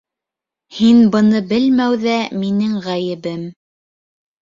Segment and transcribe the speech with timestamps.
[0.77, 3.49] Һин быны белмәүҙә минең ғәйебем.